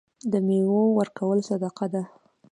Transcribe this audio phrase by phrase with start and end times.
[0.31, 2.03] د میوو ورکول صدقه ده.